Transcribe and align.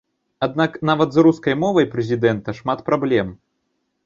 Аднак 0.45 0.77
нават 0.89 1.13
з 1.15 1.23
рускай 1.27 1.57
мовай 1.65 1.89
прэзідэнта 1.93 2.57
шмат 2.63 2.79
праблем. 2.89 3.33